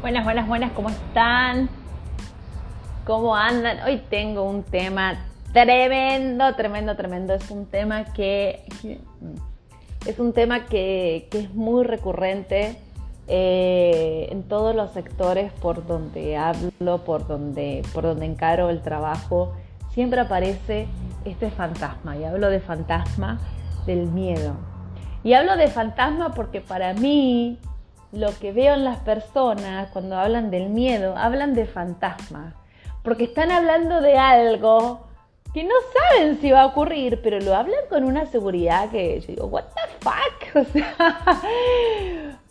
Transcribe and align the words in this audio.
Buenas, 0.00 0.24
buenas, 0.24 0.48
buenas, 0.48 0.72
¿cómo 0.72 0.88
están? 0.88 1.68
¿Cómo 3.04 3.36
andan? 3.36 3.80
Hoy 3.86 4.02
tengo 4.08 4.44
un 4.44 4.62
tema 4.62 5.26
tremendo, 5.52 6.54
tremendo, 6.54 6.96
tremendo. 6.96 7.34
Es 7.34 7.50
un 7.50 7.66
tema 7.66 8.06
que, 8.14 8.64
es 10.06 10.18
un 10.18 10.32
tema 10.32 10.64
que, 10.64 11.28
es 11.30 11.52
muy 11.52 11.84
recurrente 11.84 12.78
eh, 13.28 14.28
en 14.30 14.42
todos 14.44 14.74
los 14.74 14.90
sectores 14.92 15.52
por 15.52 15.86
donde 15.86 16.38
hablo, 16.38 17.04
por 17.04 17.26
donde, 17.26 17.82
por 17.92 18.04
donde 18.04 18.24
encaro 18.24 18.70
el 18.70 18.80
trabajo. 18.80 19.52
Siempre 19.90 20.20
aparece 20.20 20.86
este 21.26 21.50
fantasma 21.50 22.16
y 22.16 22.24
hablo 22.24 22.48
de 22.48 22.60
fantasma 22.60 23.38
del 23.84 24.06
miedo. 24.06 24.54
Y 25.22 25.34
hablo 25.34 25.58
de 25.58 25.68
fantasma 25.68 26.32
porque 26.32 26.62
para 26.62 26.94
mí 26.94 27.58
lo 28.12 28.36
que 28.38 28.52
veo 28.52 28.74
en 28.74 28.84
las 28.84 28.98
personas 29.00 29.90
cuando 29.92 30.16
hablan 30.16 30.50
del 30.50 30.68
miedo, 30.68 31.14
hablan 31.16 31.54
de 31.54 31.66
fantasma, 31.66 32.54
porque 33.02 33.24
están 33.24 33.50
hablando 33.50 34.00
de 34.00 34.18
algo 34.18 35.06
que 35.54 35.64
no 35.64 35.74
saben 35.92 36.40
si 36.40 36.50
va 36.50 36.62
a 36.62 36.66
ocurrir, 36.66 37.20
pero 37.22 37.40
lo 37.40 37.54
hablan 37.54 37.80
con 37.88 38.04
una 38.04 38.26
seguridad 38.26 38.90
que 38.90 39.20
yo 39.20 39.26
digo, 39.28 39.46
what 39.46 39.64
the 39.64 39.90
fuck? 40.00 40.14
O 40.56 40.64
sea, 40.64 41.24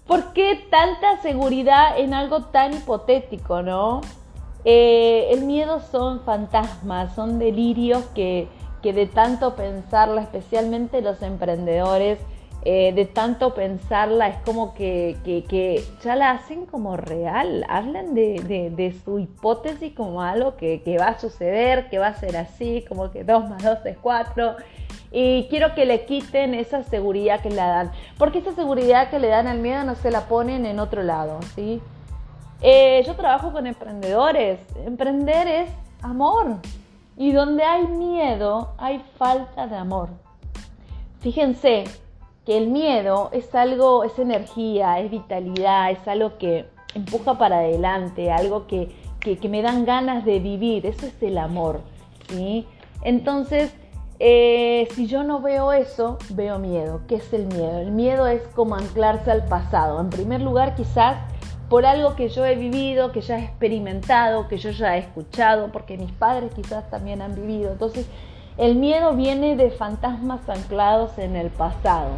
¿por 0.08 0.34
qué 0.34 0.68
tanta 0.70 1.22
seguridad 1.22 2.00
en 2.00 2.14
algo 2.14 2.46
tan 2.46 2.74
hipotético, 2.74 3.62
no? 3.62 4.02
Eh, 4.64 5.28
el 5.32 5.46
miedo 5.46 5.82
son 5.82 6.22
fantasmas, 6.22 7.14
son 7.14 7.40
delirios 7.40 8.04
que, 8.16 8.48
que 8.82 8.94
de 8.94 9.06
tanto 9.06 9.56
pensarla, 9.56 10.22
especialmente 10.22 11.02
los 11.02 11.22
emprendedores, 11.22 12.20
eh, 12.66 12.92
de 12.94 13.06
tanto 13.06 13.54
pensarla, 13.54 14.28
es 14.28 14.38
como 14.44 14.74
que, 14.74 15.16
ya 16.04 16.16
la 16.18 16.32
hacen 16.32 16.66
como 16.66 16.98
real, 16.98 17.66
hablan 17.70 18.14
de, 18.14 18.96
su 19.06 19.20
hipótesis 19.20 19.94
como 19.94 20.22
algo 20.22 20.58
que, 20.58 20.98
va 21.00 21.10
a 21.10 21.20
suceder, 21.20 21.90
que 21.90 22.00
va 22.00 22.08
a 22.08 22.16
ser 22.16 22.36
así, 22.36 22.84
como 22.88 23.12
que 23.12 23.24
2 23.24 23.50
más 23.50 23.64
2 23.64 23.86
es 23.86 23.98
4. 23.98 24.56
Y 25.12 25.48
quiero 25.50 25.74
que 25.74 25.86
le 25.86 26.06
quiten 26.06 26.54
esa 26.54 26.84
seguridad 26.84 27.40
que 27.42 27.50
le 27.50 27.56
dan, 27.56 27.92
porque 28.18 28.40
esa 28.40 28.52
seguridad 28.52 29.10
que 29.10 29.20
le 29.20 29.30
dan 29.30 29.48
al 29.48 29.60
miedo 29.60 29.84
no 29.86 29.96
se 29.96 30.12
la 30.12 30.28
ponen 30.28 30.66
en 30.66 30.80
otro 30.80 31.02
lado, 31.02 31.40
¿sí? 31.56 31.82
Eh, 32.62 33.02
yo 33.06 33.16
trabajo 33.16 33.54
con 33.54 33.68
emprendedores, 33.68 34.60
emprender 34.86 35.48
es 35.48 35.70
amor, 36.02 36.58
y 37.16 37.32
donde 37.32 37.64
hay 37.64 37.88
miedo 37.88 38.74
hay 38.78 39.02
falta 39.18 39.66
de 39.66 39.78
amor. 39.78 40.10
Fíjense, 41.22 41.86
que 42.50 42.58
el 42.58 42.70
miedo 42.70 43.30
es 43.32 43.54
algo, 43.54 44.04
es 44.04 44.18
energía, 44.18 45.00
es 45.00 45.12
vitalidad, 45.12 45.92
es 45.92 46.08
algo 46.08 46.40
que 46.40 46.66
empuja 46.96 47.38
para 47.38 47.60
adelante, 47.60 48.32
algo 48.32 48.66
que, 48.66 48.90
me 49.48 49.62
dan 49.62 49.86
ganas 49.86 50.26
de 50.26 50.40
vivir, 50.40 50.88
eso 50.88 51.06
es 51.06 51.22
el 51.22 51.38
amor, 51.38 51.82
¿sí? 52.28 52.66
Entonces, 53.04 53.72
eh, 54.18 54.88
si 54.96 55.06
yo 55.06 55.22
no 55.22 55.42
veo 55.42 55.74
eso, 55.74 56.18
veo 56.32 56.58
miedo. 56.58 57.02
¿Qué 57.08 57.18
es 57.18 57.34
el 57.34 57.46
miedo? 57.46 57.82
El 57.82 57.92
miedo 57.92 58.26
es 58.26 58.42
como 58.56 58.74
anclarse 58.74 59.30
al 59.30 59.46
pasado. 59.46 60.02
En 60.02 60.10
primer 60.10 60.42
lugar, 60.42 60.74
quizás 60.74 61.18
por 61.70 61.86
algo 61.86 62.16
que 62.16 62.30
yo 62.30 62.48
he 62.48 62.56
vivido, 62.56 63.12
que 63.12 63.22
ya 63.22 63.38
he 63.38 63.44
experimentado, 63.44 64.48
que 64.48 64.58
yo 64.58 64.72
ya 64.72 64.96
he 64.96 65.02
escuchado, 65.02 65.72
porque 65.72 66.00
mis 66.00 66.12
padres 66.14 66.52
quizás 66.56 66.90
también 66.90 67.22
han 67.22 67.36
vivido. 67.36 67.72
Entonces, 67.72 68.08
el 68.58 68.76
miedo 68.76 69.14
viene 69.14 69.56
de 69.56 69.70
fantasmas 69.70 70.50
anclados 70.50 71.20
en 71.20 71.36
el 71.36 71.52
pasado. 71.52 72.10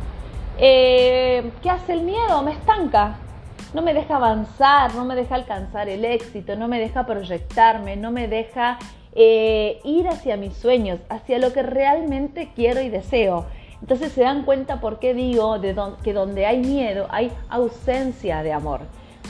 Eh, 0.63 1.51
¿Qué 1.63 1.71
hace 1.71 1.93
el 1.93 2.03
miedo? 2.03 2.43
Me 2.43 2.51
estanca. 2.51 3.15
No 3.73 3.81
me 3.81 3.95
deja 3.95 4.17
avanzar, 4.17 4.93
no 4.93 5.05
me 5.05 5.15
deja 5.15 5.33
alcanzar 5.33 5.89
el 5.89 6.05
éxito, 6.05 6.55
no 6.55 6.67
me 6.67 6.79
deja 6.79 7.07
proyectarme, 7.07 7.95
no 7.95 8.11
me 8.11 8.27
deja 8.27 8.77
eh, 9.15 9.79
ir 9.83 10.07
hacia 10.07 10.37
mis 10.37 10.53
sueños, 10.53 10.99
hacia 11.09 11.39
lo 11.39 11.51
que 11.51 11.63
realmente 11.63 12.51
quiero 12.55 12.79
y 12.81 12.89
deseo. 12.89 13.47
Entonces 13.81 14.11
se 14.11 14.21
dan 14.21 14.43
cuenta 14.43 14.79
por 14.79 14.99
qué 14.99 15.15
digo 15.15 15.57
de 15.57 15.75
que 16.03 16.13
donde 16.13 16.45
hay 16.45 16.59
miedo 16.59 17.07
hay 17.09 17.31
ausencia 17.49 18.43
de 18.43 18.53
amor. 18.53 18.81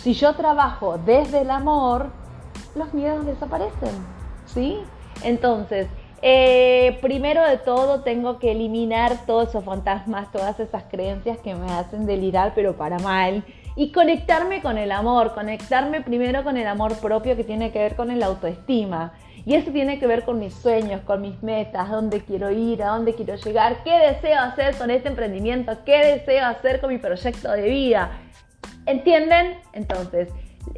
Si 0.02 0.14
yo 0.14 0.34
trabajo 0.34 0.98
desde 0.98 1.42
el 1.42 1.52
amor, 1.52 2.10
los 2.76 2.94
miedos 2.94 3.26
desaparecen. 3.26 4.06
¿Sí? 4.48 4.80
Entonces, 5.24 5.88
eh, 6.22 7.00
primero 7.02 7.44
de 7.44 7.58
todo 7.58 8.02
tengo 8.02 8.38
que 8.38 8.52
eliminar 8.52 9.26
todos 9.26 9.50
esos 9.50 9.64
fantasmas, 9.64 10.32
todas 10.32 10.60
esas 10.60 10.84
creencias 10.84 11.40
que 11.40 11.56
me 11.56 11.72
hacen 11.72 12.06
delirar, 12.06 12.54
pero 12.54 12.78
para 12.78 13.00
mal. 13.00 13.44
Y 13.76 13.92
conectarme 13.92 14.62
con 14.62 14.78
el 14.78 14.92
amor, 14.92 15.34
conectarme 15.34 16.02
primero 16.02 16.44
con 16.44 16.58
el 16.58 16.68
amor 16.68 16.98
propio 16.98 17.36
que 17.36 17.44
tiene 17.44 17.72
que 17.72 17.80
ver 17.80 17.96
con 17.96 18.12
el 18.12 18.22
autoestima. 18.22 19.14
Y 19.46 19.56
eso 19.56 19.72
tiene 19.72 19.98
que 20.00 20.06
ver 20.06 20.24
con 20.24 20.40
mis 20.40 20.54
sueños, 20.54 21.02
con 21.02 21.22
mis 21.22 21.42
metas, 21.42 21.90
dónde 21.90 22.22
quiero 22.22 22.52
ir, 22.52 22.84
a 22.84 22.90
dónde 22.90 23.16
quiero 23.16 23.36
llegar, 23.36 23.84
qué 23.84 23.98
deseo 23.98 24.40
hacer 24.40 24.76
con 24.78 24.92
este 24.92 25.10
emprendimiento, 25.10 25.80
qué 25.84 26.06
deseo 26.06 26.46
hacer 26.46 26.80
con 26.80 26.92
mi 26.92 27.00
proyecto 27.00 27.52
de 27.52 27.68
vida. 27.68 28.12
¿Entienden? 28.86 29.58
Entonces, 29.74 30.30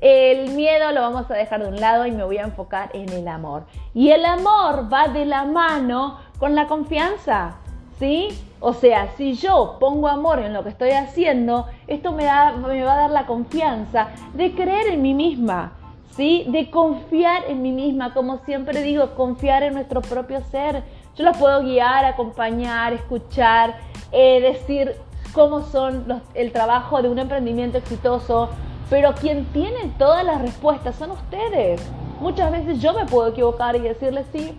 el 0.04 0.50
miedo 0.50 0.92
lo 0.92 1.00
vamos 1.00 1.32
a 1.32 1.34
dejar 1.34 1.64
de 1.64 1.70
un 1.70 1.80
lado 1.80 2.06
y 2.06 2.12
me 2.12 2.26
voy 2.26 2.38
a 2.38 2.44
enfocar 2.44 2.90
en 2.94 3.08
el 3.08 3.26
amor. 3.26 3.64
Y 3.94 4.10
el 4.10 4.26
amor 4.26 4.92
va 4.92 5.08
de 5.08 5.26
la 5.26 5.46
mano 5.46 6.18
con 6.38 6.56
la 6.56 6.68
confianza, 6.68 7.56
¿sí? 8.00 8.28
O 8.60 8.74
sea, 8.74 9.14
si 9.16 9.36
yo 9.36 9.78
pongo 9.80 10.10
amor 10.10 10.40
en 10.40 10.52
lo 10.52 10.62
que 10.62 10.70
estoy 10.72 10.90
haciendo, 10.90 11.68
esto 11.88 12.12
me, 12.12 12.24
me 12.26 12.84
va 12.84 12.94
a 12.94 12.98
dar 12.98 13.12
la 13.12 13.26
confianza 13.26 14.10
de 14.34 14.54
creer 14.54 14.88
en 14.88 15.02
mí 15.02 15.14
misma, 15.14 15.72
¿sí? 16.18 16.44
De 16.50 16.70
confiar 16.70 17.44
en 17.48 17.62
mí 17.62 17.72
misma, 17.72 18.14
como 18.14 18.40
siempre 18.40 18.82
digo, 18.82 19.16
confiar 19.16 19.64
en 19.64 19.74
nuestro 19.74 20.02
propio 20.02 20.42
ser. 20.52 20.84
Yo 21.16 21.24
los 21.24 21.38
puedo 21.38 21.62
guiar, 21.62 22.04
acompañar, 22.04 22.92
escuchar, 22.92 23.76
eh, 24.12 24.42
decir 24.42 24.98
cómo 25.32 25.62
son 25.62 26.22
el 26.34 26.52
trabajo 26.52 27.02
de 27.02 27.08
un 27.08 27.20
emprendimiento 27.20 27.78
exitoso, 27.78 28.50
pero 28.94 29.16
quien 29.16 29.46
tiene 29.46 29.92
todas 29.98 30.24
las 30.24 30.40
respuestas 30.40 30.96
son 30.96 31.10
ustedes. 31.10 31.82
Muchas 32.20 32.52
veces 32.52 32.80
yo 32.80 32.94
me 32.94 33.08
puedo 33.08 33.30
equivocar 33.30 33.76
y 33.76 33.80
decirles 33.80 34.28
sí, 34.32 34.56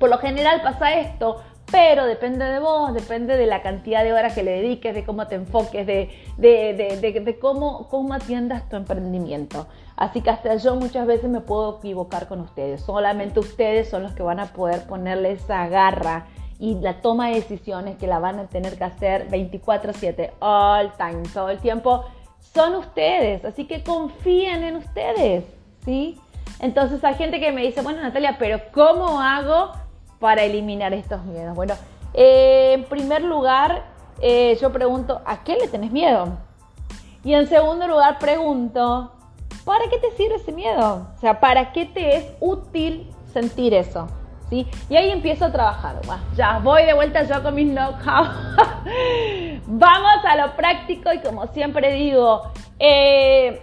por 0.00 0.10
lo 0.10 0.18
general 0.18 0.62
pasa 0.62 0.98
esto, 0.98 1.40
pero 1.70 2.06
depende 2.06 2.44
de 2.44 2.58
vos, 2.58 2.92
depende 2.92 3.36
de 3.36 3.46
la 3.46 3.62
cantidad 3.62 4.02
de 4.02 4.14
horas 4.14 4.34
que 4.34 4.42
le 4.42 4.50
dediques, 4.50 4.92
de 4.96 5.04
cómo 5.04 5.28
te 5.28 5.36
enfoques, 5.36 5.86
de, 5.86 6.10
de, 6.38 7.38
cómo, 7.40 7.86
cómo 7.88 8.14
atiendas 8.14 8.68
tu 8.68 8.74
emprendimiento. 8.74 9.68
Así 9.94 10.22
que 10.22 10.30
hasta 10.30 10.56
yo 10.56 10.74
muchas 10.74 11.06
veces 11.06 11.30
me 11.30 11.40
puedo 11.40 11.78
equivocar 11.78 12.26
con 12.26 12.40
ustedes. 12.40 12.80
Solamente 12.80 13.38
ustedes 13.38 13.88
son 13.88 14.02
los 14.02 14.10
que 14.10 14.24
van 14.24 14.40
a 14.40 14.46
poder 14.46 14.88
ponerle 14.88 15.30
esa 15.30 15.68
garra 15.68 16.26
y 16.58 16.74
la 16.80 17.00
toma 17.00 17.28
de 17.28 17.36
decisiones 17.36 17.96
que 17.96 18.08
la 18.08 18.18
van 18.18 18.40
a 18.40 18.48
tener 18.48 18.76
que 18.76 18.82
hacer 18.82 19.28
24/7, 19.30 20.32
all 20.40 20.92
time, 20.98 21.22
todo 21.32 21.48
el 21.48 21.58
tiempo 21.58 22.06
son 22.54 22.74
ustedes, 22.74 23.44
así 23.44 23.66
que 23.66 23.82
confíen 23.82 24.64
en 24.64 24.76
ustedes, 24.76 25.44
¿sí? 25.84 26.20
Entonces 26.58 27.02
hay 27.02 27.14
gente 27.14 27.40
que 27.40 27.52
me 27.52 27.62
dice, 27.62 27.82
bueno 27.82 28.02
Natalia, 28.02 28.36
pero 28.38 28.60
¿cómo 28.72 29.20
hago 29.20 29.72
para 30.18 30.42
eliminar 30.42 30.92
estos 30.92 31.24
miedos? 31.24 31.54
Bueno, 31.54 31.74
eh, 32.14 32.72
en 32.74 32.84
primer 32.84 33.22
lugar, 33.22 33.84
eh, 34.20 34.56
yo 34.60 34.70
pregunto, 34.72 35.20
¿a 35.24 35.42
qué 35.44 35.56
le 35.56 35.68
tenés 35.68 35.90
miedo? 35.90 36.38
Y 37.24 37.34
en 37.34 37.46
segundo 37.46 37.86
lugar, 37.86 38.18
pregunto, 38.18 39.12
¿para 39.64 39.84
qué 39.88 39.98
te 39.98 40.10
sirve 40.16 40.36
ese 40.36 40.52
miedo? 40.52 41.08
O 41.16 41.20
sea, 41.20 41.40
¿para 41.40 41.72
qué 41.72 41.86
te 41.86 42.16
es 42.16 42.26
útil 42.40 43.10
sentir 43.32 43.74
eso? 43.74 44.08
Y 44.52 44.96
ahí 44.96 45.10
empiezo 45.10 45.46
a 45.46 45.52
trabajar. 45.52 46.00
ya 46.36 46.58
voy 46.58 46.84
de 46.84 46.92
vuelta 46.92 47.22
yo 47.22 47.42
con 47.42 47.54
mis 47.54 47.70
know-how. 47.70 48.26
Vamos 49.66 50.24
a 50.24 50.36
lo 50.36 50.54
práctico 50.54 51.12
y 51.12 51.18
como 51.20 51.46
siempre 51.48 51.92
digo, 51.94 52.42
eh, 52.78 53.62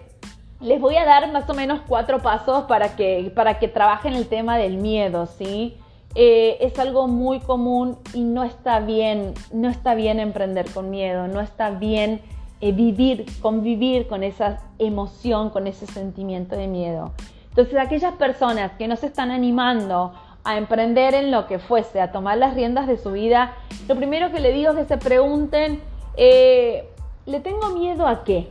les 0.62 0.82
voy 0.82 0.96
a 0.98 1.06
dar 1.06 1.32
más 1.32 1.50
o 1.50 1.54
menos 1.54 1.82
cuatro 1.88 2.20
pasos 2.20 2.64
para 2.64 2.96
que, 2.96 3.32
para 3.36 3.60
que 3.60 3.68
trabajen 3.68 4.14
el 4.14 4.28
tema 4.28 4.58
del 4.58 4.78
miedo, 4.78 5.26
¿sí? 5.26 5.78
Eh, 6.16 6.58
es 6.62 6.80
algo 6.80 7.08
muy 7.08 7.40
común 7.40 8.00
y 8.16 8.24
no 8.24 8.44
está 8.44 8.80
bien, 8.80 9.36
no 9.54 9.70
está 9.70 9.94
bien 9.94 10.20
emprender 10.20 10.72
con 10.72 10.90
miedo, 10.90 11.28
no 11.28 11.40
está 11.40 11.70
bien 11.70 12.22
eh, 12.62 12.72
vivir, 12.72 13.26
convivir 13.42 14.08
con 14.08 14.24
esa 14.24 14.60
emoción, 14.80 15.52
con 15.52 15.68
ese 15.68 15.86
sentimiento 15.86 16.56
de 16.56 16.68
miedo. 16.68 17.14
Entonces, 17.50 17.78
aquellas 17.78 18.14
personas 18.14 18.72
que 18.74 18.88
no 18.88 18.96
se 18.96 19.06
están 19.06 19.32
animando 19.32 20.14
a 20.44 20.58
emprender 20.58 21.14
en 21.14 21.32
lo 21.32 21.48
que 21.48 21.60
fuese, 21.60 22.02
a 22.02 22.12
tomar 22.12 22.38
las 22.38 22.54
riendas 22.54 22.88
de 22.88 22.98
su 22.98 23.12
vida, 23.12 23.56
lo 23.88 23.96
primero 23.96 24.32
que 24.32 24.40
le 24.40 24.52
digo 24.52 24.72
es 24.72 24.78
que 24.78 24.86
se 24.86 24.98
pregunten, 24.98 25.82
eh, 26.16 26.90
¿le 27.26 27.40
tengo 27.40 27.70
miedo 27.70 28.08
a 28.08 28.24
qué? 28.24 28.50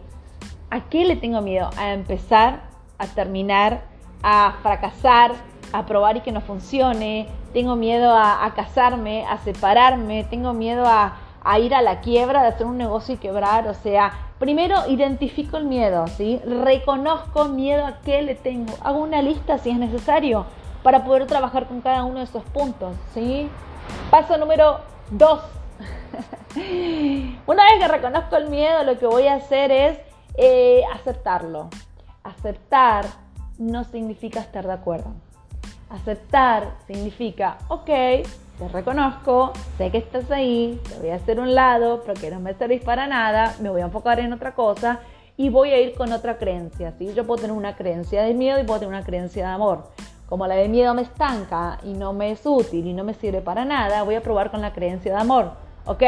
¿A 0.70 0.88
qué 0.88 1.04
le 1.04 1.16
tengo 1.16 1.40
miedo? 1.40 1.70
A 1.78 1.92
empezar, 1.92 2.62
a 2.98 3.06
terminar, 3.06 3.82
a 4.22 4.56
fracasar, 4.62 5.32
a 5.72 5.86
probar 5.86 6.16
y 6.16 6.20
que 6.20 6.32
no 6.32 6.40
funcione, 6.40 7.28
tengo 7.52 7.76
miedo 7.76 8.14
a, 8.14 8.52
casarme, 8.54 9.24
a 9.26 9.38
separarme, 9.38 10.24
tengo 10.24 10.52
miedo 10.52 10.84
a, 10.86 11.16
ir 11.58 11.74
a 11.74 11.82
la 11.82 12.00
quiebra, 12.00 12.42
de 12.42 12.48
hacer 12.48 12.66
un 12.66 12.76
negocio 12.76 13.14
y 13.14 13.18
quebrar. 13.18 13.66
O 13.68 13.74
sea, 13.74 14.12
primero 14.38 14.76
identifico 14.88 15.56
el 15.56 15.64
miedo, 15.64 16.06
¿sí? 16.08 16.40
Reconozco 16.44 17.46
miedo 17.46 17.86
a 17.86 18.00
qué 18.00 18.22
le 18.22 18.34
tengo. 18.34 18.74
Hago 18.82 18.98
una 18.98 19.22
lista 19.22 19.58
si 19.58 19.70
es 19.70 19.78
necesario 19.78 20.46
para 20.82 21.04
poder 21.04 21.26
trabajar 21.26 21.66
con 21.66 21.80
cada 21.80 22.04
uno 22.04 22.18
de 22.18 22.24
esos 22.24 22.44
puntos, 22.44 22.94
¿sí? 23.14 23.48
Paso 24.10 24.36
número 24.38 24.80
dos. 25.10 25.40
una 27.46 27.64
vez 27.64 27.78
que 27.78 27.88
reconozco 27.88 28.36
el 28.36 28.48
miedo, 28.48 28.84
lo 28.84 28.98
que 28.98 29.06
voy 29.06 29.26
a 29.26 29.34
hacer 29.34 29.70
es 29.70 29.98
eh, 30.36 30.82
aceptarlo. 30.94 31.68
Aceptar 32.24 33.06
no 33.58 33.84
significa 33.84 34.40
estar 34.40 34.66
de 34.66 34.72
acuerdo. 34.72 35.12
Aceptar 35.90 36.74
significa, 36.86 37.58
ok, 37.68 37.86
te 37.86 38.68
reconozco, 38.72 39.52
sé 39.78 39.90
que 39.90 39.98
estás 39.98 40.30
ahí, 40.30 40.80
te 40.88 40.98
voy 40.98 41.10
a 41.10 41.14
hacer 41.14 41.40
un 41.40 41.54
lado, 41.54 42.02
porque 42.04 42.30
no 42.30 42.40
me 42.40 42.54
servís 42.54 42.82
para 42.82 43.06
nada, 43.06 43.54
me 43.60 43.70
voy 43.70 43.80
a 43.80 43.84
enfocar 43.84 44.20
en 44.20 44.32
otra 44.32 44.54
cosa 44.54 45.00
y 45.36 45.48
voy 45.48 45.70
a 45.70 45.80
ir 45.80 45.94
con 45.94 46.12
otra 46.12 46.36
creencia. 46.36 46.92
¿sí? 46.98 47.14
Yo 47.14 47.24
puedo 47.24 47.40
tener 47.40 47.56
una 47.56 47.76
creencia 47.76 48.22
de 48.22 48.34
miedo 48.34 48.60
y 48.60 48.64
puedo 48.64 48.80
tener 48.80 48.94
una 48.94 49.04
creencia 49.04 49.46
de 49.46 49.52
amor. 49.52 49.84
Como 50.28 50.46
la 50.46 50.56
de 50.56 50.68
miedo 50.68 50.92
me 50.92 51.02
estanca 51.02 51.78
y 51.82 51.94
no 51.94 52.12
me 52.12 52.30
es 52.30 52.44
útil 52.44 52.86
y 52.86 52.92
no 52.92 53.02
me 53.02 53.14
sirve 53.14 53.40
para 53.40 53.64
nada, 53.64 54.02
voy 54.02 54.14
a 54.14 54.22
probar 54.22 54.50
con 54.50 54.60
la 54.60 54.74
creencia 54.74 55.12
de 55.14 55.20
amor. 55.20 55.52
¿Ok? 55.86 56.02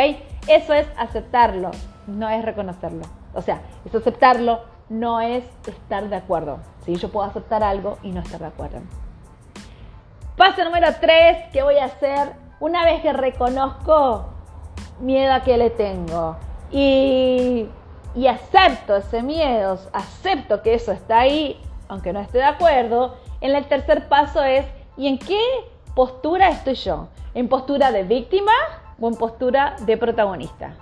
Eso 0.47 0.75
es 0.75 0.87
aceptarlo, 0.99 1.71
no 2.07 2.29
es 2.29 2.45
reconocerlo. 2.45 3.07
O 3.33 3.41
sea, 3.41 3.63
es 3.85 3.95
aceptarlo, 3.95 4.61
no 4.91 5.23
es 5.23 5.45
estar 5.67 6.07
de 6.11 6.17
acuerdo. 6.17 6.59
¿sí? 6.85 6.97
Yo 6.97 7.11
puedo 7.11 7.27
aceptar 7.27 7.63
algo 7.63 7.97
y 8.03 8.13
no 8.13 8.21
estar 8.21 8.41
de 8.41 8.47
acuerdo. 8.47 8.81
Paso 10.37 10.65
número 10.65 10.89
3, 11.01 11.49
¿qué 11.51 11.63
voy 11.63 11.79
a 11.79 11.87
hacer? 11.87 12.33
Una 12.61 12.85
vez 12.85 13.01
que 13.01 13.15
reconozco 13.15 14.27
miedo 15.01 15.33
a 15.33 15.41
que 15.41 15.57
le 15.57 15.71
tengo 15.71 16.37
y, 16.71 17.67
y 18.15 18.27
acepto 18.27 18.97
ese 18.97 19.23
miedo, 19.23 19.79
acepto 19.95 20.61
que 20.61 20.75
eso 20.75 20.93
está 20.93 21.21
ahí, 21.21 21.59
aunque 21.89 22.13
no 22.13 22.21
esté 22.21 22.39
de 22.39 22.45
acuerdo, 22.45 23.17
en 23.41 23.55
el 23.55 23.67
tercer 23.67 24.09
paso 24.09 24.43
es, 24.43 24.67
¿y 24.97 25.07
en 25.07 25.19
qué 25.19 25.41
postura 25.95 26.51
estoy 26.51 26.75
yo? 26.75 27.09
¿En 27.35 27.49
postura 27.49 27.93
de 27.93 28.05
víctima 28.05 28.53
o 29.01 29.09
en 29.09 29.17
postura 29.17 29.77
de 29.81 29.97
protagonista? 29.97 30.75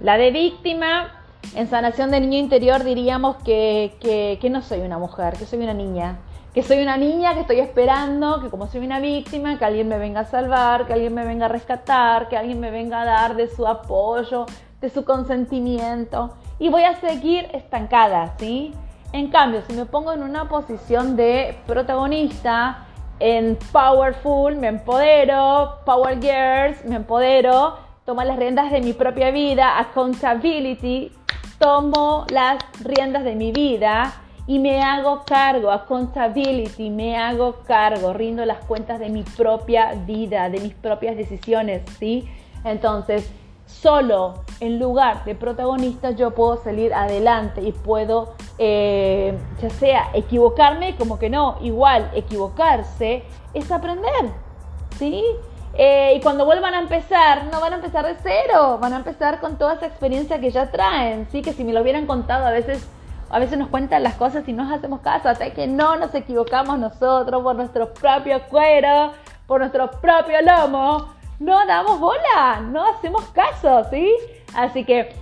La 0.00 0.16
de 0.16 0.30
víctima 0.30 1.20
en 1.54 1.68
sanación 1.68 2.10
del 2.10 2.22
niño 2.22 2.38
interior 2.38 2.84
diríamos 2.84 3.36
que, 3.44 3.96
que, 4.00 4.50
no 4.50 4.62
soy 4.62 4.80
una 4.80 4.98
mujer, 4.98 5.34
que 5.36 5.46
soy 5.46 5.60
una 5.60 5.74
niña. 5.74 6.18
Que 6.54 6.62
soy 6.64 6.82
una 6.82 6.96
niña 6.96 7.34
que 7.34 7.40
estoy 7.40 7.60
esperando, 7.60 8.40
que 8.42 8.50
como 8.50 8.66
soy 8.66 8.84
una 8.84 8.98
víctima, 8.98 9.56
que 9.56 9.64
alguien 9.64 9.88
me 9.88 9.98
venga 9.98 10.20
a 10.20 10.24
salvar, 10.24 10.86
que 10.86 10.92
alguien 10.92 11.14
me 11.14 11.24
venga 11.24 11.46
a 11.46 11.48
rescatar, 11.48 12.28
que 12.28 12.36
alguien 12.36 12.58
me 12.58 12.72
venga 12.72 13.02
a 13.02 13.04
dar 13.04 13.36
de 13.36 13.46
su 13.48 13.66
apoyo, 13.68 14.46
de 14.80 14.90
su 14.90 15.04
consentimiento. 15.04 16.34
Y 16.58 16.68
voy 16.68 16.82
a 16.82 16.98
seguir 17.00 17.48
estancada, 17.52 18.34
¿sí? 18.38 18.74
En 19.12 19.28
cambio, 19.28 19.62
si 19.66 19.72
me 19.72 19.86
pongo 19.86 20.12
en 20.12 20.22
una 20.22 20.48
posición 20.48 21.16
de 21.16 21.58
protagonista, 21.66 22.86
en 23.18 23.58
Powerful, 23.72 24.56
me 24.56 24.68
empodero, 24.68 25.78
Power 25.84 26.20
Girls, 26.20 26.84
me 26.84 26.96
empodero, 26.96 27.76
tomo 28.04 28.22
las 28.22 28.38
riendas 28.38 28.70
de 28.70 28.80
mi 28.80 28.92
propia 28.92 29.30
vida, 29.30 29.78
accountability, 29.78 31.12
tomo 31.58 32.24
las 32.30 32.58
riendas 32.82 33.24
de 33.24 33.34
mi 33.34 33.52
vida 33.52 34.14
y 34.46 34.58
me 34.58 34.82
hago 34.82 35.22
cargo, 35.26 35.70
accountability, 35.70 36.88
me 36.88 37.16
hago 37.16 37.60
cargo, 37.66 38.12
rindo 38.12 38.44
las 38.44 38.58
cuentas 38.64 38.98
de 38.98 39.10
mi 39.10 39.22
propia 39.22 39.92
vida, 40.06 40.48
de 40.48 40.60
mis 40.60 40.74
propias 40.74 41.16
decisiones, 41.16 41.82
¿sí? 41.98 42.28
Entonces, 42.64 43.30
solo 43.70 44.34
en 44.60 44.78
lugar 44.78 45.24
de 45.24 45.34
protagonista 45.34 46.10
yo 46.10 46.32
puedo 46.32 46.56
salir 46.56 46.92
adelante 46.92 47.62
y 47.62 47.72
puedo, 47.72 48.34
eh, 48.58 49.38
ya 49.60 49.70
sea 49.70 50.10
equivocarme, 50.12 50.96
como 50.96 51.18
que 51.18 51.30
no, 51.30 51.56
igual 51.62 52.10
equivocarse 52.14 53.24
es 53.54 53.70
aprender, 53.70 54.30
¿sí? 54.98 55.24
Eh, 55.74 56.14
y 56.16 56.20
cuando 56.20 56.44
vuelvan 56.44 56.74
a 56.74 56.80
empezar, 56.80 57.44
no 57.50 57.60
van 57.60 57.72
a 57.72 57.76
empezar 57.76 58.04
de 58.04 58.16
cero, 58.22 58.78
van 58.80 58.92
a 58.92 58.96
empezar 58.96 59.40
con 59.40 59.56
toda 59.56 59.74
esa 59.74 59.86
experiencia 59.86 60.40
que 60.40 60.50
ya 60.50 60.70
traen, 60.70 61.28
¿sí? 61.30 61.42
Que 61.42 61.52
si 61.52 61.64
me 61.64 61.72
lo 61.72 61.80
hubieran 61.80 62.06
contado, 62.06 62.46
a 62.46 62.50
veces, 62.50 62.86
a 63.30 63.38
veces 63.38 63.56
nos 63.56 63.68
cuentan 63.68 64.02
las 64.02 64.14
cosas 64.14 64.46
y 64.48 64.52
nos 64.52 64.70
hacemos 64.70 65.00
caso, 65.00 65.28
hasta 65.28 65.50
que 65.50 65.68
no 65.68 65.96
nos 65.96 66.14
equivocamos 66.14 66.78
nosotros 66.78 67.42
por 67.42 67.54
nuestro 67.54 67.94
propio 67.94 68.42
cuero, 68.50 69.12
por 69.46 69.60
nuestro 69.60 69.90
propio 69.92 70.42
lomo, 70.42 71.19
no 71.40 71.66
damos 71.66 71.98
bola, 71.98 72.60
no 72.62 72.84
hacemos 72.84 73.24
caso, 73.30 73.84
¿sí? 73.90 74.14
Así 74.54 74.84
que, 74.84 75.14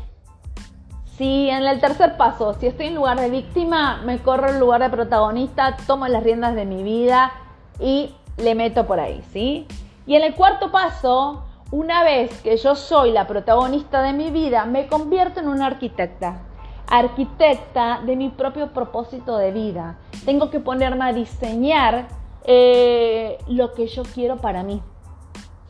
si 1.16 1.48
en 1.48 1.64
el 1.64 1.80
tercer 1.80 2.16
paso, 2.16 2.54
si 2.54 2.66
estoy 2.66 2.86
en 2.86 2.96
lugar 2.96 3.20
de 3.20 3.30
víctima, 3.30 4.02
me 4.04 4.18
corro 4.18 4.50
en 4.50 4.58
lugar 4.58 4.82
de 4.82 4.90
protagonista, 4.90 5.76
tomo 5.86 6.08
las 6.08 6.24
riendas 6.24 6.56
de 6.56 6.64
mi 6.64 6.82
vida 6.82 7.32
y 7.80 8.14
le 8.36 8.54
meto 8.56 8.86
por 8.86 8.98
ahí, 8.98 9.22
¿sí? 9.32 9.66
Y 10.06 10.16
en 10.16 10.24
el 10.24 10.34
cuarto 10.34 10.72
paso, 10.72 11.44
una 11.70 12.02
vez 12.02 12.40
que 12.42 12.56
yo 12.56 12.74
soy 12.74 13.12
la 13.12 13.28
protagonista 13.28 14.02
de 14.02 14.12
mi 14.12 14.30
vida, 14.30 14.64
me 14.64 14.88
convierto 14.88 15.38
en 15.38 15.48
una 15.48 15.66
arquitecta. 15.66 16.42
Arquitecta 16.88 18.00
de 18.04 18.16
mi 18.16 18.30
propio 18.30 18.72
propósito 18.72 19.36
de 19.36 19.52
vida. 19.52 19.98
Tengo 20.24 20.50
que 20.50 20.58
ponerme 20.58 21.04
a 21.04 21.12
diseñar 21.12 22.08
eh, 22.44 23.38
lo 23.46 23.72
que 23.74 23.86
yo 23.86 24.02
quiero 24.02 24.38
para 24.38 24.62
mí. 24.62 24.82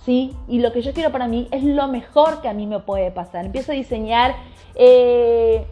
Y 0.08 0.60
lo 0.60 0.72
que 0.72 0.80
yo 0.80 0.92
quiero 0.94 1.12
para 1.12 1.28
mí 1.28 1.48
es 1.50 1.62
lo 1.62 1.86
mejor 1.88 2.40
que 2.40 2.48
a 2.48 2.54
mí 2.54 2.66
me 2.66 2.80
puede 2.80 3.10
pasar. 3.10 3.44
Empiezo 3.44 3.72
a 3.72 3.74
diseñar 3.74 4.34
eh, 4.74 5.66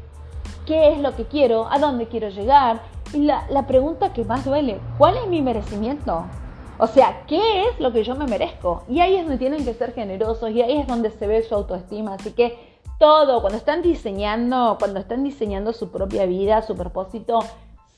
qué 0.66 0.92
es 0.92 0.98
lo 0.98 1.16
que 1.16 1.24
quiero, 1.24 1.66
a 1.70 1.78
dónde 1.78 2.06
quiero 2.06 2.28
llegar. 2.28 2.80
Y 3.14 3.20
la, 3.20 3.46
la 3.48 3.66
pregunta 3.66 4.12
que 4.12 4.24
más 4.24 4.44
duele, 4.44 4.78
¿cuál 4.98 5.16
es 5.16 5.26
mi 5.26 5.40
merecimiento? 5.40 6.24
O 6.78 6.86
sea, 6.86 7.24
¿qué 7.26 7.62
es 7.62 7.80
lo 7.80 7.92
que 7.92 8.04
yo 8.04 8.14
me 8.14 8.26
merezco? 8.26 8.84
Y 8.88 9.00
ahí 9.00 9.16
es 9.16 9.22
donde 9.22 9.38
tienen 9.38 9.64
que 9.64 9.72
ser 9.72 9.94
generosos 9.94 10.50
y 10.50 10.60
ahí 10.60 10.76
es 10.76 10.86
donde 10.86 11.10
se 11.10 11.26
ve 11.26 11.42
su 11.42 11.54
autoestima. 11.54 12.14
Así 12.14 12.32
que 12.32 12.58
todo, 12.98 13.40
cuando 13.40 13.56
están 13.56 13.80
diseñando, 13.80 14.76
cuando 14.78 15.00
están 15.00 15.24
diseñando 15.24 15.72
su 15.72 15.90
propia 15.90 16.26
vida, 16.26 16.60
su 16.60 16.74
propósito, 16.76 17.40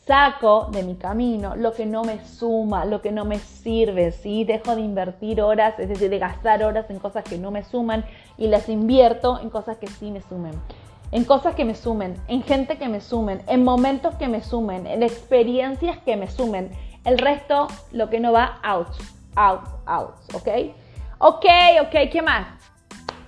saco 0.08 0.70
de 0.72 0.82
mi 0.82 0.96
camino 0.96 1.54
lo 1.54 1.72
que 1.74 1.84
no 1.84 2.02
me 2.02 2.24
suma, 2.24 2.86
lo 2.86 3.02
que 3.02 3.12
no 3.12 3.26
me 3.26 3.38
sirve, 3.38 4.10
¿sí? 4.10 4.42
Dejo 4.44 4.74
de 4.74 4.80
invertir 4.80 5.42
horas, 5.42 5.78
es 5.78 5.88
decir, 5.90 6.08
de 6.08 6.18
gastar 6.18 6.64
horas 6.64 6.88
en 6.88 6.98
cosas 6.98 7.22
que 7.24 7.36
no 7.36 7.50
me 7.50 7.62
suman 7.62 8.04
y 8.38 8.48
las 8.48 8.70
invierto 8.70 9.38
en 9.40 9.50
cosas 9.50 9.76
que 9.76 9.86
sí 9.86 10.10
me 10.10 10.22
sumen. 10.22 10.54
En 11.12 11.24
cosas 11.24 11.54
que 11.54 11.64
me 11.64 11.74
sumen, 11.74 12.16
en 12.26 12.42
gente 12.42 12.78
que 12.78 12.88
me 12.88 13.00
sumen, 13.00 13.42
en 13.46 13.64
momentos 13.64 14.14
que 14.16 14.28
me 14.28 14.42
sumen, 14.42 14.86
en 14.86 15.02
experiencias 15.02 15.98
que 15.98 16.16
me 16.16 16.28
sumen 16.30 16.70
el 17.04 17.18
resto, 17.18 17.68
lo 17.92 18.08
que 18.10 18.18
no 18.18 18.32
va, 18.32 18.58
out, 18.62 18.88
out, 19.36 19.60
out, 19.86 20.14
¿ok? 20.34 20.48
Ok, 21.18 21.44
ok, 21.82 22.10
¿qué 22.10 22.22
más? 22.22 22.57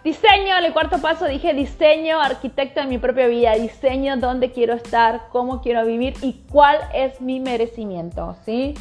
Diseño, 0.03 0.57
el 0.57 0.73
cuarto 0.73 0.99
paso 0.99 1.27
dije 1.27 1.53
diseño, 1.53 2.21
arquitecto 2.21 2.81
de 2.81 2.87
mi 2.87 2.97
propia 2.97 3.27
vida, 3.27 3.53
diseño 3.53 4.17
dónde 4.17 4.51
quiero 4.51 4.73
estar, 4.73 5.29
cómo 5.31 5.61
quiero 5.61 5.85
vivir 5.85 6.15
y 6.23 6.43
cuál 6.51 6.79
es 6.95 7.21
mi 7.21 7.39
merecimiento, 7.39 8.35
¿sí? 8.47 8.75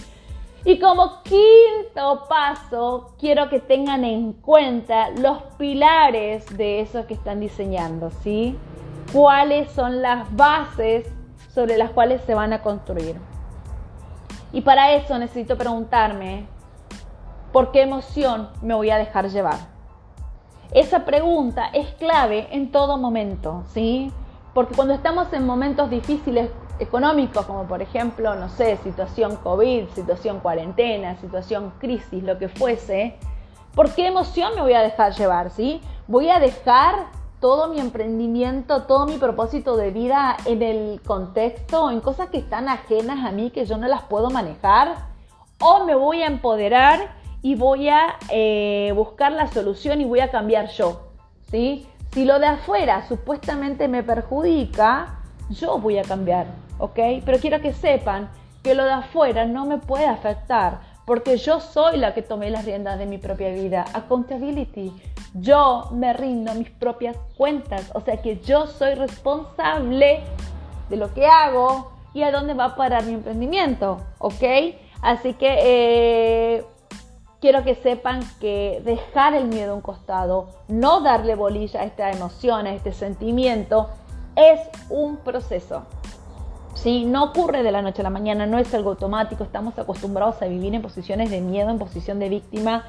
Y 0.63 0.79
como 0.79 1.21
quinto 1.23 2.25
paso, 2.29 3.15
quiero 3.19 3.49
que 3.49 3.59
tengan 3.59 4.05
en 4.05 4.31
cuenta 4.31 5.09
los 5.09 5.41
pilares 5.57 6.45
de 6.57 6.79
eso 6.79 7.05
que 7.05 7.15
están 7.15 7.41
diseñando, 7.41 8.11
¿sí? 8.23 8.57
¿Cuáles 9.11 9.69
son 9.71 10.01
las 10.01 10.33
bases 10.37 11.05
sobre 11.53 11.77
las 11.77 11.91
cuales 11.91 12.21
se 12.21 12.33
van 12.33 12.53
a 12.53 12.61
construir? 12.61 13.17
Y 14.53 14.61
para 14.61 14.93
eso 14.93 15.17
necesito 15.17 15.57
preguntarme, 15.57 16.45
¿por 17.51 17.71
qué 17.73 17.81
emoción 17.81 18.49
me 18.61 18.73
voy 18.73 18.89
a 18.89 18.97
dejar 18.97 19.29
llevar? 19.29 19.78
Esa 20.71 21.03
pregunta 21.03 21.65
es 21.73 21.87
clave 21.95 22.47
en 22.51 22.71
todo 22.71 22.97
momento, 22.97 23.63
¿sí? 23.73 24.11
Porque 24.53 24.75
cuando 24.75 24.93
estamos 24.93 25.33
en 25.33 25.45
momentos 25.45 25.89
difíciles 25.89 26.51
económicos, 26.77 27.45
como 27.47 27.63
por 27.63 27.81
ejemplo, 27.81 28.35
no 28.35 28.49
sé, 28.49 28.77
situación 28.77 29.37
COVID, 29.37 29.89
situación 29.95 30.39
cuarentena, 30.39 31.15
situación 31.17 31.73
crisis, 31.79 32.23
lo 32.23 32.37
que 32.37 32.49
fuese, 32.49 33.17
¿por 33.73 33.89
qué 33.95 34.07
emoción 34.07 34.53
me 34.53 34.61
voy 34.61 34.73
a 34.73 34.81
dejar 34.81 35.13
llevar, 35.13 35.49
¿sí? 35.49 35.81
Voy 36.07 36.29
a 36.29 36.39
dejar 36.39 37.07
todo 37.39 37.67
mi 37.69 37.79
emprendimiento, 37.79 38.83
todo 38.83 39.07
mi 39.07 39.17
propósito 39.17 39.75
de 39.75 39.89
vida 39.89 40.37
en 40.45 40.61
el 40.61 41.01
contexto, 41.01 41.89
en 41.89 41.99
cosas 41.99 42.29
que 42.29 42.37
están 42.37 42.69
ajenas 42.69 43.25
a 43.25 43.31
mí, 43.31 43.49
que 43.49 43.65
yo 43.65 43.77
no 43.77 43.87
las 43.87 44.03
puedo 44.03 44.29
manejar, 44.29 44.95
o 45.59 45.83
me 45.85 45.95
voy 45.95 46.21
a 46.21 46.27
empoderar 46.27 47.18
y 47.41 47.55
voy 47.55 47.89
a 47.89 48.17
eh, 48.29 48.91
buscar 48.95 49.31
la 49.31 49.47
solución 49.47 50.01
y 50.01 50.05
voy 50.05 50.19
a 50.19 50.31
cambiar 50.31 50.69
yo, 50.69 51.09
¿sí? 51.49 51.87
Si 52.11 52.25
lo 52.25 52.39
de 52.39 52.47
afuera 52.47 53.07
supuestamente 53.07 53.87
me 53.87 54.03
perjudica, 54.03 55.19
yo 55.49 55.79
voy 55.79 55.97
a 55.97 56.03
cambiar, 56.03 56.47
¿ok? 56.79 56.99
Pero 57.25 57.37
quiero 57.39 57.61
que 57.61 57.73
sepan 57.73 58.29
que 58.63 58.75
lo 58.75 58.83
de 58.85 58.91
afuera 58.91 59.45
no 59.45 59.65
me 59.65 59.77
puede 59.77 60.05
afectar, 60.05 60.79
porque 61.09 61.37
yo 61.37 61.59
soy 61.59 61.97
la 61.97 62.13
que 62.13 62.21
tomé 62.21 62.51
las 62.51 62.65
riendas 62.65 62.99
de 62.99 63.07
mi 63.07 63.17
propia 63.17 63.49
vida. 63.49 63.83
Accountability. 63.93 64.93
yo 65.33 65.89
me 65.91 66.13
rindo 66.13 66.53
mis 66.53 66.69
propias 66.69 67.17
cuentas. 67.35 67.89
O 67.95 68.01
sea 68.01 68.17
que 68.17 68.39
yo 68.41 68.67
soy 68.67 68.93
responsable 68.93 70.19
de 70.87 70.97
lo 70.97 71.11
que 71.11 71.25
hago 71.25 71.91
y 72.13 72.21
a 72.21 72.31
dónde 72.31 72.53
va 72.53 72.65
a 72.65 72.75
parar 72.75 73.05
mi 73.05 73.13
emprendimiento. 73.13 74.01
¿Ok? 74.19 74.43
Así 75.01 75.33
que 75.33 75.57
eh, 75.63 76.65
quiero 77.39 77.63
que 77.63 77.75
sepan 77.75 78.21
que 78.39 78.81
dejar 78.83 79.33
el 79.33 79.47
miedo 79.47 79.71
a 79.71 79.75
un 79.75 79.81
costado, 79.81 80.47
no 80.67 81.01
darle 81.01 81.35
bolilla 81.35 81.81
a 81.81 81.85
esta 81.85 82.11
emoción, 82.11 82.67
a 82.67 82.73
este 82.73 82.91
sentimiento, 82.91 83.89
es 84.35 84.59
un 84.89 85.17
proceso. 85.17 85.83
¿sí? 86.75 87.05
No 87.05 87.25
ocurre 87.25 87.63
de 87.63 87.71
la 87.71 87.81
noche 87.81 88.01
a 88.01 88.03
la 88.03 88.09
mañana, 88.09 88.45
no 88.45 88.57
es 88.57 88.73
algo 88.73 88.91
automático, 88.91 89.43
estamos 89.43 89.77
acostumbrados 89.77 90.41
a 90.41 90.45
vivir 90.45 90.73
en 90.75 90.81
posiciones 90.81 91.29
de 91.29 91.41
miedo, 91.41 91.69
en 91.69 91.79
posición 91.79 92.19
de 92.19 92.29
víctima 92.29 92.85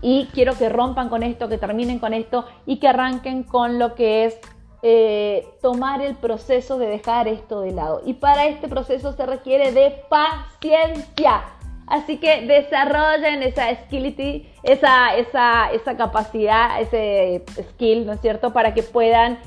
y 0.00 0.26
quiero 0.32 0.54
que 0.54 0.68
rompan 0.68 1.08
con 1.08 1.22
esto, 1.22 1.48
que 1.48 1.58
terminen 1.58 1.98
con 1.98 2.12
esto 2.12 2.44
y 2.66 2.76
que 2.78 2.88
arranquen 2.88 3.42
con 3.42 3.78
lo 3.78 3.94
que 3.94 4.26
es 4.26 4.38
eh, 4.82 5.48
tomar 5.62 6.02
el 6.02 6.14
proceso 6.14 6.76
de 6.76 6.88
dejar 6.88 7.26
esto 7.26 7.62
de 7.62 7.72
lado. 7.72 8.02
Y 8.04 8.12
para 8.12 8.46
este 8.46 8.68
proceso 8.68 9.14
se 9.14 9.24
requiere 9.24 9.72
de 9.72 10.04
paciencia. 10.10 11.44
Así 11.86 12.16
que 12.16 12.46
desarrollen 12.46 13.42
esa 13.42 13.74
skillity, 13.74 14.48
esa, 14.62 15.16
esa, 15.16 15.70
esa 15.72 15.96
capacidad, 15.96 16.80
ese 16.80 17.44
skill, 17.70 18.06
¿no 18.06 18.12
es 18.12 18.20
cierto? 18.20 18.52
Para 18.52 18.72
que 18.74 18.82
puedan 18.82 19.38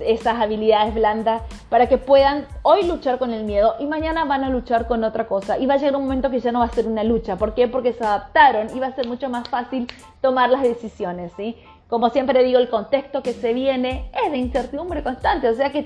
esas 0.00 0.40
habilidades 0.40 0.94
blandas 0.94 1.42
para 1.68 1.88
que 1.88 1.98
puedan 1.98 2.46
hoy 2.62 2.84
luchar 2.86 3.18
con 3.18 3.32
el 3.32 3.44
miedo 3.44 3.76
y 3.78 3.86
mañana 3.86 4.24
van 4.24 4.44
a 4.44 4.50
luchar 4.50 4.86
con 4.86 5.04
otra 5.04 5.26
cosa. 5.26 5.58
Y 5.58 5.66
va 5.66 5.74
a 5.74 5.76
llegar 5.78 5.96
un 5.96 6.02
momento 6.02 6.30
que 6.30 6.40
ya 6.40 6.52
no 6.52 6.60
va 6.60 6.66
a 6.66 6.70
ser 6.70 6.86
una 6.86 7.04
lucha. 7.04 7.36
¿Por 7.36 7.54
qué? 7.54 7.68
Porque 7.68 7.92
se 7.92 8.04
adaptaron 8.04 8.68
y 8.74 8.80
va 8.80 8.88
a 8.88 8.94
ser 8.94 9.08
mucho 9.08 9.28
más 9.28 9.48
fácil 9.48 9.86
tomar 10.20 10.50
las 10.50 10.62
decisiones, 10.62 11.32
¿sí? 11.36 11.56
Como 11.88 12.10
siempre 12.10 12.42
digo, 12.44 12.58
el 12.58 12.68
contexto 12.68 13.22
que 13.22 13.32
se 13.32 13.52
viene 13.52 14.10
es 14.24 14.32
de 14.32 14.38
incertidumbre 14.38 15.02
constante, 15.02 15.48
o 15.48 15.54
sea 15.54 15.70
que 15.70 15.84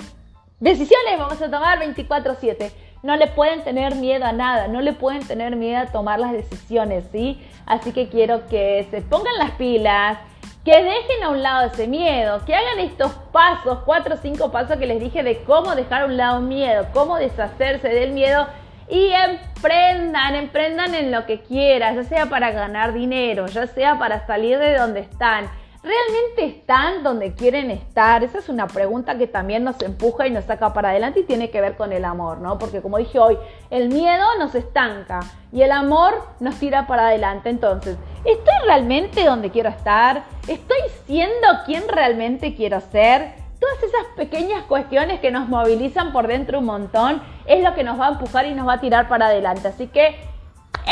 decisiones 0.58 1.18
vamos 1.18 1.40
a 1.42 1.50
tomar 1.50 1.78
24/7. 1.78 2.72
No 3.02 3.16
le 3.16 3.28
pueden 3.28 3.64
tener 3.64 3.94
miedo 3.94 4.24
a 4.26 4.32
nada, 4.32 4.68
no 4.68 4.80
le 4.80 4.92
pueden 4.92 5.26
tener 5.26 5.56
miedo 5.56 5.78
a 5.78 5.86
tomar 5.86 6.20
las 6.20 6.32
decisiones, 6.32 7.04
¿sí? 7.12 7.40
Así 7.66 7.92
que 7.92 8.08
quiero 8.08 8.46
que 8.48 8.86
se 8.90 9.00
pongan 9.00 9.38
las 9.38 9.52
pilas, 9.52 10.18
que 10.64 10.72
dejen 10.72 11.22
a 11.24 11.30
un 11.30 11.42
lado 11.42 11.68
ese 11.68 11.86
miedo, 11.86 12.44
que 12.44 12.54
hagan 12.54 12.78
estos 12.80 13.12
pasos, 13.32 13.78
cuatro 13.86 14.16
o 14.16 14.18
cinco 14.18 14.50
pasos 14.52 14.76
que 14.76 14.86
les 14.86 15.00
dije 15.00 15.22
de 15.22 15.42
cómo 15.44 15.74
dejar 15.74 16.02
a 16.02 16.04
un 16.06 16.16
lado 16.16 16.40
miedo, 16.40 16.86
cómo 16.92 17.16
deshacerse 17.16 17.88
del 17.88 18.12
miedo 18.12 18.46
y 18.90 19.12
emprendan, 19.12 20.34
emprendan 20.34 20.94
en 20.94 21.10
lo 21.10 21.24
que 21.24 21.40
quieran, 21.40 21.96
ya 21.96 22.04
sea 22.04 22.26
para 22.26 22.50
ganar 22.50 22.92
dinero, 22.92 23.46
ya 23.46 23.66
sea 23.66 23.98
para 23.98 24.26
salir 24.26 24.58
de 24.58 24.76
donde 24.76 25.00
están. 25.00 25.48
¿Realmente 25.82 26.44
están 26.44 27.02
donde 27.02 27.32
quieren 27.32 27.70
estar? 27.70 28.22
Esa 28.22 28.38
es 28.38 28.50
una 28.50 28.66
pregunta 28.66 29.16
que 29.16 29.26
también 29.26 29.64
nos 29.64 29.80
empuja 29.80 30.26
y 30.26 30.30
nos 30.30 30.44
saca 30.44 30.74
para 30.74 30.90
adelante 30.90 31.20
y 31.20 31.24
tiene 31.24 31.48
que 31.48 31.62
ver 31.62 31.78
con 31.78 31.94
el 31.94 32.04
amor, 32.04 32.38
¿no? 32.38 32.58
Porque 32.58 32.82
como 32.82 32.98
dije 32.98 33.18
hoy, 33.18 33.38
el 33.70 33.88
miedo 33.88 34.26
nos 34.38 34.54
estanca 34.54 35.20
y 35.50 35.62
el 35.62 35.72
amor 35.72 36.22
nos 36.38 36.56
tira 36.56 36.86
para 36.86 37.06
adelante. 37.06 37.48
Entonces, 37.48 37.96
¿estoy 38.26 38.54
realmente 38.66 39.24
donde 39.24 39.48
quiero 39.50 39.70
estar? 39.70 40.24
¿Estoy 40.48 40.80
siendo 41.06 41.46
quien 41.64 41.88
realmente 41.88 42.54
quiero 42.54 42.78
ser? 42.82 43.32
Todas 43.58 43.82
esas 43.82 44.04
pequeñas 44.16 44.64
cuestiones 44.64 45.20
que 45.20 45.30
nos 45.30 45.48
movilizan 45.48 46.12
por 46.12 46.26
dentro 46.26 46.58
un 46.58 46.66
montón 46.66 47.22
es 47.46 47.64
lo 47.64 47.74
que 47.74 47.84
nos 47.84 47.98
va 47.98 48.08
a 48.08 48.10
empujar 48.10 48.44
y 48.44 48.54
nos 48.54 48.68
va 48.68 48.74
a 48.74 48.80
tirar 48.80 49.08
para 49.08 49.28
adelante. 49.28 49.68
Así 49.68 49.86
que 49.86 50.29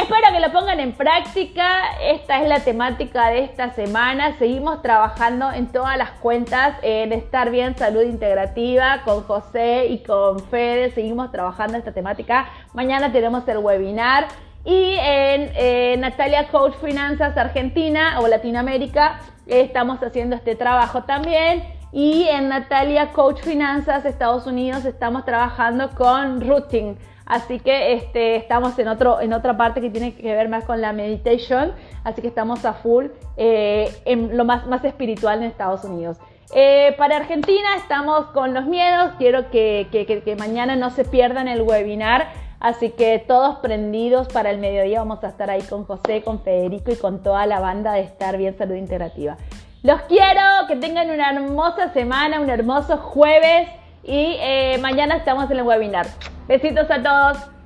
Espero 0.00 0.33
que 0.33 0.38
lo 0.38 0.52
pongan 0.52 0.78
en 0.78 0.93
práctica. 0.93 1.83
Esta 2.00 2.40
es 2.40 2.49
la 2.49 2.61
temática 2.61 3.31
de 3.31 3.43
esta 3.43 3.73
semana. 3.73 4.38
Seguimos 4.38 4.81
trabajando 4.81 5.50
en 5.50 5.67
todas 5.67 5.99
las 5.99 6.12
cuentas 6.12 6.76
en 6.83 7.12
Estar 7.12 7.50
Bien 7.50 7.76
Salud 7.76 8.02
Integrativa 8.02 9.02
con 9.05 9.25
José 9.25 9.87
y 9.87 10.05
con 10.05 10.38
Fede. 10.38 10.93
Seguimos 10.93 11.33
trabajando 11.33 11.76
esta 11.76 11.90
temática. 11.90 12.49
Mañana 12.75 13.11
tenemos 13.11 13.47
el 13.49 13.59
webinar. 13.59 14.28
Y 14.64 14.95
en 15.00 16.00
Natalia 16.00 16.47
Coach 16.47 16.76
Finanzas 16.76 17.37
Argentina 17.37 18.21
o 18.21 18.28
Latinoamérica 18.28 19.19
estamos 19.49 20.00
haciendo 20.00 20.37
este 20.37 20.55
trabajo 20.55 21.02
también. 21.02 21.64
Y 21.90 22.28
en 22.28 22.50
Natalia 22.50 23.12
Coach 23.12 23.40
Finanzas 23.40 24.05
Estados 24.05 24.47
Unidos 24.47 24.85
estamos 24.85 25.25
trabajando 25.25 25.90
con 25.97 26.40
Routing. 26.40 26.97
Así 27.28 27.61
que 27.61 27.92
este, 27.92 28.37
estamos 28.37 28.78
en, 28.78 28.88
otro, 28.88 29.20
en 29.20 29.35
otra 29.35 29.54
parte 29.58 29.82
que 29.82 29.90
tiene 29.90 30.14
que 30.14 30.35
ver 30.35 30.49
más 30.49 30.64
con 30.64 30.80
la 30.80 30.94
meditation. 30.94 31.73
Así 32.02 32.23
que 32.23 32.28
estamos 32.28 32.64
a 32.64 32.73
full 32.73 33.08
eh, 33.37 33.94
en 34.06 34.35
lo 34.37 34.47
más, 34.47 34.66
más 34.66 34.82
espiritual 34.82 35.42
en 35.42 35.44
Estados 35.44 35.85
Unidos. 35.85 36.16
Eh, 36.54 36.94
para 36.97 37.18
Argentina 37.18 37.76
estamos 37.76 38.28
con 38.28 38.54
los 38.54 38.64
miedos. 38.64 39.12
Quiero 39.18 39.50
que, 39.50 39.88
que, 39.90 40.37
mañana 40.37 40.75
no 40.75 40.88
se 40.88 41.04
pierdan 41.04 41.49
el 41.49 41.61
webinar. 41.61 42.28
Así 42.61 42.90
que 42.90 43.18
todos 43.18 43.58
prendidos 43.58 44.28
para 44.28 44.50
el 44.50 44.58
mediodía 44.58 45.00
vamos 45.00 45.23
a 45.23 45.28
estar 45.28 45.50
ahí 45.50 45.62
con 45.62 45.85
José, 45.85 46.23
con 46.23 46.40
Federico 46.40 46.90
y 46.90 46.97
con 46.97 47.23
toda 47.23 47.44
la 47.44 47.61
banda 47.61 47.92
de 47.92 48.00
Estar 48.00 48.38
Bien 48.38 48.56
Salud 48.56 48.75
Integrativa. 48.75 49.37
Los 49.82 50.00
quiero, 50.02 50.40
que 50.66 50.76
tengan 50.76 51.11
una 51.11 51.30
hermosa 51.30 51.92
semana, 51.92 52.40
un 52.40 52.49
hermoso 52.49 52.97
jueves 52.97 53.68
y 54.05 54.37
eh, 54.38 54.78
mañana 54.81 55.17
estamos 55.17 55.50
en 55.50 55.59
el 55.59 55.62
webinar. 55.64 56.07
Besitos 56.47 56.90
a 56.90 57.02
todos. 57.02 57.58